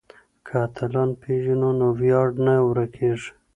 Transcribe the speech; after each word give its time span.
که 0.45 0.53
اتلان 0.65 1.09
وپېژنو 1.13 1.69
نو 1.79 1.87
ویاړ 1.99 2.27
نه 2.45 2.53
ورکيږي. 2.69 3.29